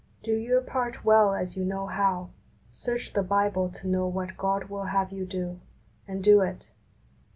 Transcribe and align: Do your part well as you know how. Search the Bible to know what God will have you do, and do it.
Do 0.23 0.33
your 0.33 0.61
part 0.61 1.05
well 1.05 1.35
as 1.35 1.55
you 1.55 1.63
know 1.63 1.85
how. 1.85 2.31
Search 2.71 3.13
the 3.13 3.21
Bible 3.21 3.69
to 3.69 3.87
know 3.87 4.07
what 4.07 4.35
God 4.35 4.63
will 4.63 4.85
have 4.85 5.11
you 5.11 5.27
do, 5.27 5.59
and 6.07 6.23
do 6.23 6.41
it. 6.41 6.69